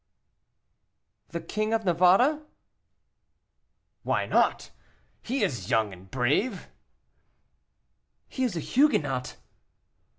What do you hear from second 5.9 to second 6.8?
and brave,"